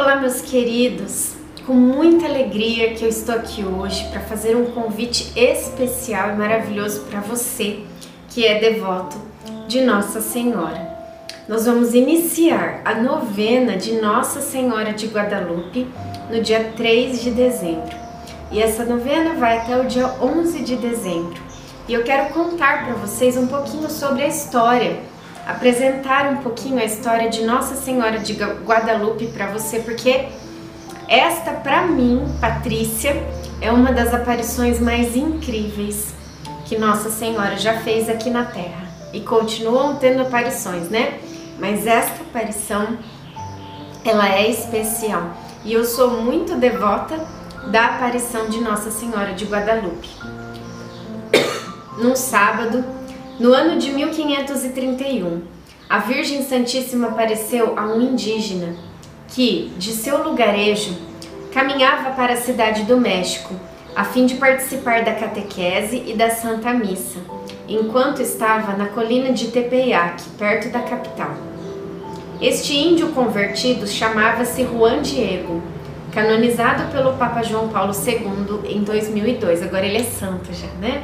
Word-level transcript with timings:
Olá, 0.00 0.14
meus 0.14 0.40
queridos! 0.40 1.32
Com 1.66 1.72
muita 1.72 2.26
alegria 2.26 2.94
que 2.94 3.04
eu 3.04 3.08
estou 3.08 3.34
aqui 3.34 3.64
hoje 3.64 4.06
para 4.10 4.20
fazer 4.20 4.56
um 4.56 4.66
convite 4.66 5.32
especial 5.34 6.30
e 6.30 6.36
maravilhoso 6.36 7.00
para 7.10 7.18
você 7.18 7.80
que 8.28 8.46
é 8.46 8.60
devoto 8.60 9.16
de 9.66 9.80
Nossa 9.80 10.20
Senhora. 10.20 10.88
Nós 11.48 11.66
vamos 11.66 11.94
iniciar 11.94 12.80
a 12.84 12.94
novena 12.94 13.76
de 13.76 14.00
Nossa 14.00 14.40
Senhora 14.40 14.92
de 14.92 15.08
Guadalupe 15.08 15.88
no 16.30 16.40
dia 16.40 16.72
3 16.76 17.20
de 17.20 17.32
dezembro. 17.32 17.96
E 18.52 18.62
essa 18.62 18.84
novena 18.84 19.34
vai 19.34 19.58
até 19.58 19.76
o 19.76 19.84
dia 19.84 20.14
11 20.22 20.60
de 20.60 20.76
dezembro. 20.76 21.42
E 21.88 21.92
eu 21.92 22.04
quero 22.04 22.32
contar 22.32 22.84
para 22.84 22.94
vocês 22.94 23.36
um 23.36 23.48
pouquinho 23.48 23.90
sobre 23.90 24.22
a 24.22 24.28
história 24.28 25.00
apresentar 25.48 26.30
um 26.30 26.36
pouquinho 26.36 26.78
a 26.78 26.84
história 26.84 27.30
de 27.30 27.42
Nossa 27.42 27.74
Senhora 27.74 28.18
de 28.18 28.34
Guadalupe 28.34 29.28
para 29.28 29.46
você, 29.46 29.78
porque 29.78 30.26
esta, 31.08 31.52
para 31.52 31.86
mim, 31.86 32.22
Patrícia, 32.38 33.16
é 33.58 33.72
uma 33.72 33.90
das 33.90 34.12
aparições 34.12 34.78
mais 34.78 35.16
incríveis 35.16 36.14
que 36.66 36.76
Nossa 36.76 37.08
Senhora 37.08 37.56
já 37.56 37.78
fez 37.78 38.10
aqui 38.10 38.28
na 38.28 38.44
Terra. 38.44 38.86
E 39.10 39.22
continuam 39.22 39.96
tendo 39.96 40.20
aparições, 40.20 40.90
né? 40.90 41.18
Mas 41.58 41.86
esta 41.86 42.22
aparição, 42.22 42.98
ela 44.04 44.28
é 44.28 44.50
especial. 44.50 45.30
E 45.64 45.72
eu 45.72 45.82
sou 45.86 46.10
muito 46.22 46.56
devota 46.56 47.18
da 47.70 47.86
aparição 47.86 48.50
de 48.50 48.60
Nossa 48.60 48.90
Senhora 48.90 49.32
de 49.32 49.46
Guadalupe. 49.46 50.10
Num 51.96 52.14
sábado, 52.14 52.97
no 53.38 53.52
ano 53.52 53.78
de 53.78 53.90
1531, 53.90 55.42
a 55.88 55.98
Virgem 55.98 56.42
Santíssima 56.42 57.08
apareceu 57.08 57.78
a 57.78 57.86
um 57.86 58.00
indígena 58.00 58.74
que, 59.28 59.72
de 59.78 59.92
seu 59.92 60.22
lugarejo, 60.22 60.96
caminhava 61.52 62.10
para 62.10 62.32
a 62.32 62.36
cidade 62.36 62.82
do 62.82 62.96
México 62.96 63.54
a 63.94 64.04
fim 64.04 64.26
de 64.26 64.34
participar 64.34 65.04
da 65.04 65.12
catequese 65.12 66.02
e 66.06 66.14
da 66.14 66.30
Santa 66.30 66.72
Missa, 66.72 67.18
enquanto 67.68 68.20
estava 68.22 68.76
na 68.76 68.86
colina 68.86 69.32
de 69.32 69.48
Tepeyac, 69.48 70.22
perto 70.38 70.70
da 70.70 70.80
capital. 70.80 71.34
Este 72.40 72.76
índio 72.76 73.08
convertido 73.08 73.86
chamava-se 73.86 74.64
Juan 74.64 75.02
Diego, 75.02 75.62
canonizado 76.12 76.92
pelo 76.92 77.14
Papa 77.14 77.42
João 77.42 77.68
Paulo 77.68 77.92
II 77.92 78.70
em 78.72 78.82
2002. 78.82 79.62
Agora 79.62 79.86
ele 79.86 79.98
é 79.98 80.04
santo 80.04 80.52
já, 80.52 80.68
né? 80.80 81.02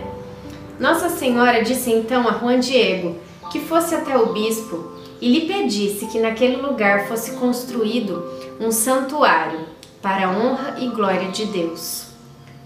Nossa 0.78 1.08
Senhora 1.08 1.62
disse 1.62 1.90
então 1.92 2.28
a 2.28 2.32
Juan 2.32 2.58
Diego 2.58 3.16
que 3.50 3.60
fosse 3.60 3.94
até 3.94 4.16
o 4.16 4.32
bispo 4.32 4.92
e 5.20 5.28
lhe 5.28 5.46
pedisse 5.46 6.06
que 6.06 6.18
naquele 6.18 6.56
lugar 6.56 7.06
fosse 7.06 7.32
construído 7.32 8.24
um 8.60 8.72
santuário 8.72 9.60
para 10.02 10.26
a 10.26 10.30
honra 10.30 10.76
e 10.80 10.88
glória 10.88 11.30
de 11.30 11.46
Deus. 11.46 12.06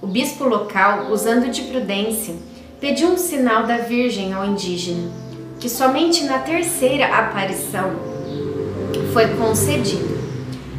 O 0.00 0.06
bispo 0.06 0.44
local, 0.44 1.08
usando 1.10 1.50
de 1.50 1.62
prudência, 1.62 2.34
pediu 2.80 3.10
um 3.10 3.18
sinal 3.18 3.64
da 3.64 3.78
Virgem 3.78 4.32
ao 4.32 4.44
indígena, 4.44 5.10
que 5.60 5.68
somente 5.68 6.24
na 6.24 6.38
terceira 6.38 7.06
aparição 7.06 7.92
foi 9.12 9.28
concedido. 9.36 10.18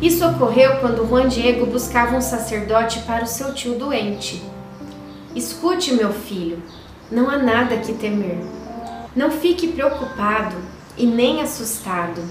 Isso 0.01 0.25
ocorreu 0.25 0.77
quando 0.77 1.05
Juan 1.05 1.27
Diego 1.27 1.65
buscava 1.65 2.15
um 2.15 2.21
sacerdote 2.21 2.99
para 2.99 3.25
o 3.25 3.27
seu 3.27 3.53
tio 3.53 3.75
doente. 3.75 4.41
Escute, 5.35 5.93
meu 5.93 6.11
filho, 6.11 6.61
não 7.11 7.29
há 7.29 7.37
nada 7.37 7.77
que 7.77 7.93
temer. 7.93 8.37
Não 9.15 9.31
fique 9.31 9.69
preocupado 9.69 10.55
e 10.95 11.05
nem 11.05 11.41
assustado. 11.41 12.21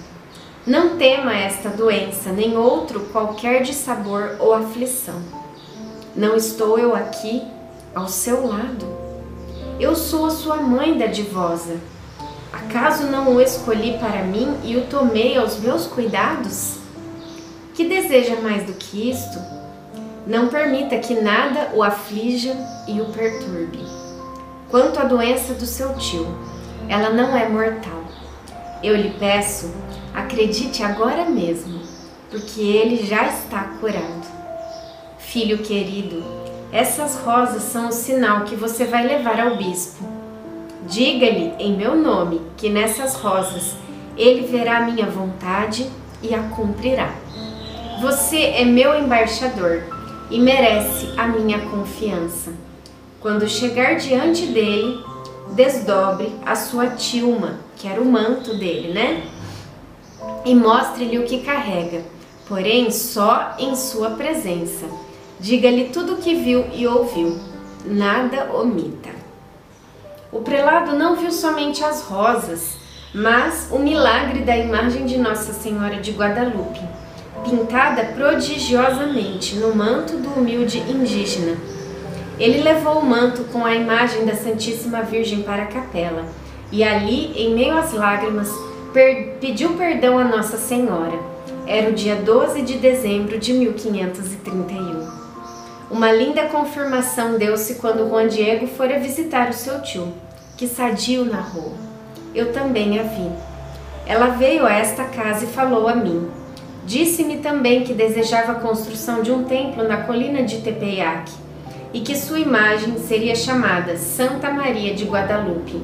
Não 0.66 0.96
tema 0.96 1.34
esta 1.34 1.68
doença, 1.68 2.30
nem 2.30 2.56
outro 2.56 3.00
qualquer 3.12 3.62
de 3.62 3.74
sabor 3.74 4.36
ou 4.38 4.54
aflição. 4.54 5.20
Não 6.14 6.36
estou 6.36 6.78
eu 6.78 6.94
aqui 6.94 7.42
ao 7.94 8.06
seu 8.06 8.46
lado. 8.46 8.86
Eu 9.80 9.96
sou 9.96 10.26
a 10.26 10.30
sua 10.30 10.56
mãe 10.56 10.96
dadivosa. 10.96 11.76
Acaso 12.52 13.04
não 13.04 13.34
o 13.34 13.40
escolhi 13.40 13.98
para 13.98 14.22
mim 14.22 14.56
e 14.62 14.76
o 14.76 14.86
tomei 14.86 15.36
aos 15.36 15.58
meus 15.58 15.86
cuidados? 15.86 16.76
Que 17.74 17.84
deseja 17.84 18.36
mais 18.40 18.64
do 18.64 18.72
que 18.74 19.10
isto? 19.10 19.38
Não 20.26 20.48
permita 20.48 20.98
que 20.98 21.14
nada 21.14 21.70
o 21.74 21.82
aflija 21.82 22.54
e 22.86 23.00
o 23.00 23.06
perturbe. 23.06 24.07
Quanto 24.70 25.00
à 25.00 25.04
doença 25.04 25.54
do 25.54 25.64
seu 25.64 25.94
tio, 25.94 26.26
ela 26.90 27.08
não 27.08 27.34
é 27.34 27.48
mortal. 27.48 28.04
Eu 28.82 28.94
lhe 28.94 29.10
peço, 29.18 29.72
acredite 30.14 30.82
agora 30.82 31.24
mesmo, 31.24 31.80
porque 32.30 32.60
ele 32.60 33.02
já 33.06 33.28
está 33.28 33.62
curado. 33.80 34.26
Filho 35.18 35.58
querido, 35.58 36.22
essas 36.70 37.16
rosas 37.20 37.62
são 37.62 37.88
o 37.88 37.92
sinal 37.92 38.42
que 38.42 38.54
você 38.54 38.84
vai 38.84 39.06
levar 39.06 39.40
ao 39.40 39.56
bispo. 39.56 40.04
Diga-lhe 40.86 41.54
em 41.58 41.74
meu 41.74 41.96
nome 41.96 42.42
que 42.58 42.68
nessas 42.68 43.14
rosas 43.14 43.74
ele 44.18 44.46
verá 44.46 44.82
minha 44.82 45.06
vontade 45.06 45.90
e 46.22 46.34
a 46.34 46.42
cumprirá. 46.42 47.14
Você 48.02 48.38
é 48.38 48.66
meu 48.66 48.98
embaixador 48.98 49.82
e 50.30 50.38
merece 50.38 51.08
a 51.16 51.26
minha 51.26 51.58
confiança. 51.58 52.67
Quando 53.20 53.48
chegar 53.48 53.96
diante 53.96 54.46
dele, 54.46 55.04
desdobre 55.50 56.32
a 56.46 56.54
sua 56.54 56.90
tilma, 56.90 57.58
que 57.76 57.88
era 57.88 58.00
o 58.00 58.04
manto 58.04 58.54
dele, 58.54 58.92
né? 58.92 59.24
E 60.44 60.54
mostre-lhe 60.54 61.18
o 61.18 61.24
que 61.24 61.40
carrega, 61.40 62.02
porém 62.46 62.92
só 62.92 63.56
em 63.58 63.74
sua 63.74 64.10
presença. 64.10 64.86
Diga-lhe 65.40 65.86
tudo 65.86 66.14
o 66.14 66.16
que 66.18 66.36
viu 66.36 66.66
e 66.72 66.86
ouviu, 66.86 67.36
nada 67.84 68.52
omita. 68.54 69.10
O 70.30 70.38
prelado 70.40 70.96
não 70.96 71.16
viu 71.16 71.32
somente 71.32 71.82
as 71.82 72.02
rosas, 72.02 72.76
mas 73.12 73.68
o 73.72 73.80
milagre 73.80 74.44
da 74.44 74.56
imagem 74.56 75.06
de 75.06 75.18
Nossa 75.18 75.52
Senhora 75.52 75.96
de 75.96 76.12
Guadalupe, 76.12 76.80
pintada 77.42 78.04
prodigiosamente 78.14 79.56
no 79.56 79.74
manto 79.74 80.18
do 80.18 80.28
humilde 80.38 80.78
indígena 80.78 81.56
ele 82.38 82.62
levou 82.62 83.00
o 83.00 83.04
manto 83.04 83.44
com 83.44 83.64
a 83.64 83.74
imagem 83.74 84.24
da 84.24 84.34
Santíssima 84.34 85.02
Virgem 85.02 85.42
para 85.42 85.64
a 85.64 85.66
capela 85.66 86.24
e 86.70 86.84
ali, 86.84 87.32
em 87.36 87.54
meio 87.54 87.76
às 87.76 87.92
lágrimas, 87.92 88.48
pediu 89.40 89.70
perdão 89.70 90.18
a 90.18 90.24
Nossa 90.24 90.56
Senhora. 90.56 91.18
Era 91.66 91.90
o 91.90 91.94
dia 91.94 92.14
12 92.16 92.62
de 92.62 92.78
dezembro 92.78 93.38
de 93.38 93.52
1531. 93.52 95.08
Uma 95.90 96.12
linda 96.12 96.44
confirmação 96.44 97.38
deu-se 97.38 97.76
quando 97.76 98.08
Juan 98.08 98.28
Diego 98.28 98.66
fora 98.66 99.00
visitar 99.00 99.48
o 99.48 99.54
seu 99.54 99.82
tio, 99.82 100.12
que 100.56 100.68
sadio 100.68 101.24
narrou. 101.24 101.74
Eu 102.34 102.52
também 102.52 102.98
a 103.00 103.02
vi. 103.02 103.30
Ela 104.06 104.28
veio 104.28 104.64
a 104.64 104.72
esta 104.72 105.04
casa 105.04 105.44
e 105.44 105.48
falou 105.48 105.88
a 105.88 105.94
mim. 105.94 106.28
Disse-me 106.86 107.38
também 107.38 107.84
que 107.84 107.92
desejava 107.92 108.52
a 108.52 108.60
construção 108.60 109.22
de 109.22 109.32
um 109.32 109.44
templo 109.44 109.86
na 109.86 109.98
colina 109.98 110.42
de 110.42 110.58
Tepeyac 110.58 111.47
e 111.92 112.00
que 112.00 112.16
sua 112.16 112.38
imagem 112.38 112.98
seria 112.98 113.34
chamada 113.34 113.96
Santa 113.96 114.50
Maria 114.50 114.94
de 114.94 115.04
Guadalupe, 115.04 115.80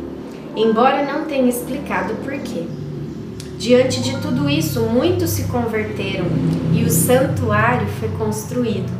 embora 0.56 1.04
não 1.04 1.24
tenha 1.24 1.48
explicado 1.48 2.14
por 2.16 2.32
quê. 2.38 2.64
Diante 3.58 4.02
de 4.02 4.18
tudo 4.18 4.48
isso, 4.48 4.82
muitos 4.82 5.30
se 5.30 5.44
converteram 5.44 6.26
e 6.72 6.84
o 6.84 6.90
santuário 6.90 7.86
foi 7.98 8.08
construído. 8.10 8.92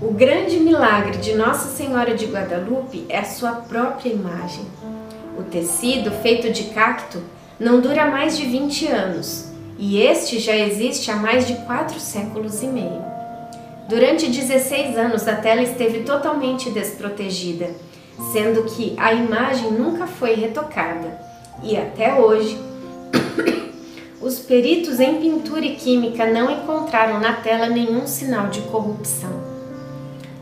O 0.00 0.12
grande 0.12 0.58
milagre 0.58 1.16
de 1.18 1.34
Nossa 1.34 1.68
Senhora 1.74 2.14
de 2.14 2.26
Guadalupe 2.26 3.06
é 3.08 3.18
a 3.18 3.24
sua 3.24 3.52
própria 3.52 4.10
imagem. 4.10 4.64
O 5.36 5.42
tecido, 5.42 6.10
feito 6.10 6.52
de 6.52 6.64
cacto, 6.64 7.20
não 7.58 7.80
dura 7.80 8.10
mais 8.10 8.36
de 8.36 8.44
20 8.44 8.86
anos, 8.86 9.50
e 9.78 9.98
este 10.00 10.38
já 10.38 10.54
existe 10.54 11.10
há 11.10 11.16
mais 11.16 11.46
de 11.46 11.54
quatro 11.64 11.98
séculos 11.98 12.62
e 12.62 12.66
meio. 12.66 13.13
Durante 13.86 14.28
16 14.28 14.96
anos, 14.96 15.28
a 15.28 15.36
tela 15.36 15.60
esteve 15.60 16.00
totalmente 16.00 16.70
desprotegida, 16.70 17.70
sendo 18.32 18.64
que 18.64 18.94
a 18.96 19.12
imagem 19.12 19.72
nunca 19.72 20.06
foi 20.06 20.34
retocada. 20.34 21.20
E 21.62 21.76
até 21.76 22.14
hoje, 22.14 22.58
os 24.22 24.38
peritos 24.38 25.00
em 25.00 25.20
pintura 25.20 25.66
e 25.66 25.76
química 25.76 26.24
não 26.24 26.50
encontraram 26.50 27.20
na 27.20 27.34
tela 27.34 27.66
nenhum 27.66 28.06
sinal 28.06 28.48
de 28.48 28.62
corrupção. 28.62 29.30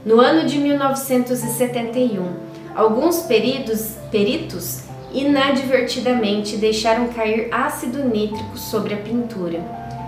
No 0.06 0.20
ano 0.20 0.46
de 0.46 0.58
1971, 0.58 2.22
alguns 2.76 3.22
peritos, 3.22 3.96
peritos 4.12 4.82
inadvertidamente 5.12 6.56
deixaram 6.56 7.08
cair 7.08 7.52
ácido 7.52 8.04
nítrico 8.04 8.56
sobre 8.56 8.94
a 8.94 8.98
pintura, 8.98 9.60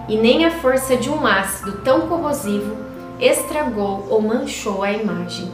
e 0.08 0.16
nem 0.16 0.44
a 0.44 0.52
força 0.52 0.96
de 0.96 1.10
um 1.10 1.26
ácido 1.26 1.80
tão 1.84 2.06
corrosivo 2.06 2.93
estragou 3.20 4.06
ou 4.10 4.20
manchou 4.20 4.82
a 4.82 4.92
imagem. 4.92 5.50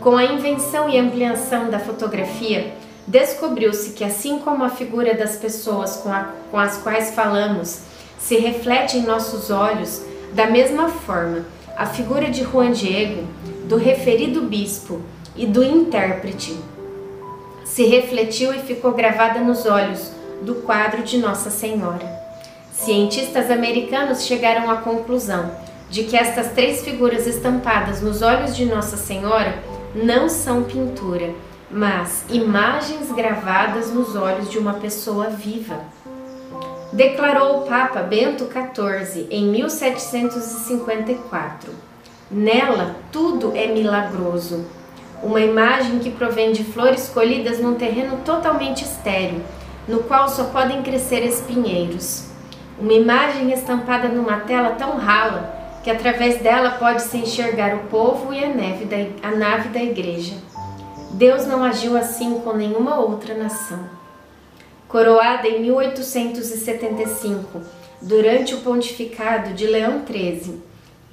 Com 0.00 0.16
a 0.16 0.24
invenção 0.24 0.88
e 0.88 0.98
ampliação 0.98 1.70
da 1.70 1.78
fotografia, 1.78 2.72
descobriu-se 3.06 3.90
que, 3.90 4.04
assim 4.04 4.38
como 4.38 4.64
a 4.64 4.70
figura 4.70 5.14
das 5.14 5.36
pessoas 5.36 5.96
com, 5.96 6.10
a, 6.10 6.30
com 6.50 6.58
as 6.58 6.78
quais 6.78 7.14
falamos 7.14 7.82
se 8.18 8.36
reflete 8.36 8.98
em 8.98 9.02
nossos 9.02 9.50
olhos 9.50 10.02
da 10.32 10.46
mesma 10.46 10.88
forma 10.88 11.44
a 11.76 11.86
figura 11.86 12.28
de 12.28 12.42
Juan 12.42 12.72
Diego, 12.72 13.24
do 13.64 13.76
referido 13.76 14.42
bispo 14.42 15.00
e 15.36 15.46
do 15.46 15.62
intérprete, 15.62 16.58
se 17.64 17.84
refletiu 17.84 18.52
e 18.52 18.58
ficou 18.58 18.92
gravada 18.92 19.38
nos 19.38 19.64
olhos 19.64 20.10
do 20.42 20.56
quadro 20.56 21.02
de 21.02 21.18
Nossa 21.18 21.50
Senhora. 21.50 22.04
Cientistas 22.72 23.48
americanos 23.50 24.24
chegaram 24.24 24.68
à 24.68 24.78
conclusão 24.78 25.67
de 25.90 26.04
que 26.04 26.16
estas 26.16 26.52
três 26.52 26.82
figuras 26.82 27.26
estampadas 27.26 28.00
nos 28.02 28.22
olhos 28.22 28.56
de 28.56 28.64
Nossa 28.66 28.96
Senhora 28.96 29.58
não 29.94 30.28
são 30.28 30.64
pintura, 30.64 31.30
mas 31.70 32.24
imagens 32.28 33.10
gravadas 33.12 33.90
nos 33.92 34.14
olhos 34.14 34.50
de 34.50 34.58
uma 34.58 34.74
pessoa 34.74 35.30
viva. 35.30 35.80
Declarou 36.92 37.58
o 37.58 37.62
Papa 37.66 38.00
Bento 38.00 38.46
XIV 38.46 39.26
em 39.30 39.48
1754. 39.48 41.72
Nela 42.30 42.96
tudo 43.10 43.52
é 43.54 43.66
milagroso. 43.66 44.66
Uma 45.22 45.40
imagem 45.40 45.98
que 45.98 46.10
provém 46.10 46.52
de 46.52 46.62
flores 46.64 47.08
colhidas 47.08 47.58
num 47.60 47.74
terreno 47.74 48.18
totalmente 48.24 48.84
estéril, 48.84 49.40
no 49.86 50.00
qual 50.04 50.26
só 50.28 50.44
podem 50.44 50.82
crescer 50.82 51.24
espinheiros. 51.24 52.28
Uma 52.78 52.92
imagem 52.92 53.52
estampada 53.52 54.08
numa 54.08 54.40
tela 54.40 54.70
tão 54.70 54.96
rala 54.96 55.57
que 55.82 55.90
através 55.90 56.40
dela 56.40 56.72
pode-se 56.72 57.16
enxergar 57.16 57.74
o 57.74 57.84
povo 57.88 58.32
e 58.32 58.44
a, 58.44 58.48
neve 58.48 58.84
da, 58.84 59.28
a 59.28 59.30
nave 59.32 59.68
da 59.68 59.82
igreja. 59.82 60.34
Deus 61.12 61.46
não 61.46 61.64
agiu 61.64 61.96
assim 61.96 62.40
com 62.40 62.52
nenhuma 62.52 62.98
outra 63.00 63.34
nação. 63.34 63.80
Coroada 64.86 65.46
em 65.46 65.60
1875, 65.62 67.60
durante 68.00 68.54
o 68.54 68.60
pontificado 68.60 69.52
de 69.54 69.66
Leão 69.66 70.02
XIII, 70.06 70.62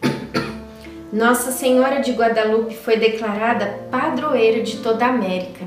Nossa 1.11 1.51
Senhora 1.51 2.01
de 2.01 2.11
Guadalupe 2.11 2.75
foi 2.75 2.97
declarada 2.97 3.87
padroeira 3.89 4.61
de 4.61 4.77
toda 4.77 5.05
a 5.05 5.09
América 5.09 5.65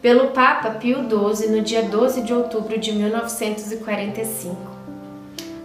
pelo 0.00 0.28
Papa 0.28 0.70
Pio 0.70 0.98
XII 1.08 1.48
no 1.48 1.60
dia 1.60 1.82
12 1.82 2.22
de 2.22 2.32
outubro 2.32 2.78
de 2.78 2.92
1945. 2.92 4.77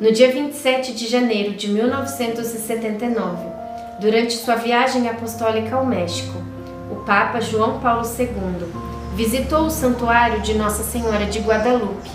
No 0.04 0.12
dia 0.12 0.30
27 0.30 0.94
de 0.94 1.08
janeiro 1.08 1.54
de 1.54 1.70
1979, 1.70 3.38
durante 4.02 4.34
sua 4.34 4.56
viagem 4.56 5.08
apostólica 5.08 5.78
ao 5.78 5.86
México, 5.86 6.44
o 6.92 6.96
Papa 7.06 7.40
João 7.40 7.80
Paulo 7.80 8.06
II 8.06 8.68
visitou 9.16 9.62
o 9.62 9.72
santuário 9.72 10.42
de 10.42 10.56
Nossa 10.56 10.84
Senhora 10.84 11.26
de 11.26 11.40
Guadalupe 11.40 12.12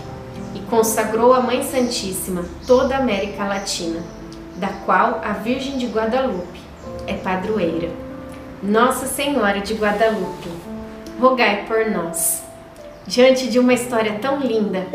e 0.55 0.59
consagrou 0.69 1.33
a 1.33 1.41
Mãe 1.41 1.63
Santíssima 1.63 2.45
toda 2.67 2.95
a 2.95 2.99
América 2.99 3.45
Latina, 3.45 4.03
da 4.57 4.69
qual 4.85 5.23
a 5.25 5.33
Virgem 5.33 5.79
de 5.79 5.87
Guadalupe 5.87 6.61
é 7.07 7.15
padroeira. 7.15 7.89
Nossa 8.63 9.07
Senhora 9.07 9.63
de 9.63 9.73
Guadalupe, 9.73 10.51
rogai 11.19 11.65
por 11.67 11.91
nós. 11.91 12.43
Diante 13.07 13.49
de 13.49 13.59
uma 13.59 13.73
história 13.73 14.19
tão 14.19 14.41
linda, 14.41 14.87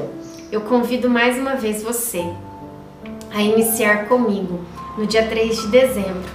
eu 0.51 0.61
convido 0.61 1.09
mais 1.09 1.39
uma 1.39 1.55
vez 1.55 1.81
você 1.81 2.23
a 3.33 3.41
iniciar 3.41 4.07
comigo, 4.07 4.63
no 4.95 5.07
dia 5.07 5.27
3 5.27 5.63
de 5.63 5.67
dezembro, 5.69 6.29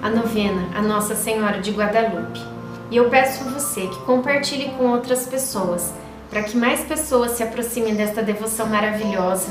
a 0.00 0.08
novena 0.08 0.68
a 0.76 0.80
Nossa 0.80 1.16
Senhora 1.16 1.60
de 1.60 1.72
Guadalupe. 1.72 2.40
E 2.88 2.96
eu 2.96 3.10
peço 3.10 3.42
a 3.42 3.50
você 3.50 3.88
que 3.88 3.98
compartilhe 4.04 4.70
com 4.78 4.86
outras 4.86 5.26
pessoas, 5.26 5.92
para 6.30 6.44
que 6.44 6.56
mais 6.56 6.82
pessoas 6.82 7.32
se 7.32 7.42
aproximem 7.42 7.96
desta 7.96 8.22
devoção 8.22 8.68
maravilhosa 8.68 9.48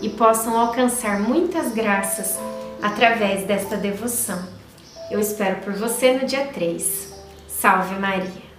e 0.00 0.08
possam 0.08 0.58
alcançar 0.58 1.20
muitas 1.20 1.74
graças 1.74 2.38
através 2.80 3.46
desta 3.46 3.76
devoção. 3.76 4.42
Eu 5.10 5.20
espero 5.20 5.56
por 5.56 5.74
você 5.74 6.14
no 6.14 6.26
dia 6.26 6.46
3. 6.46 7.12
Salve 7.46 7.96
Maria! 7.96 8.49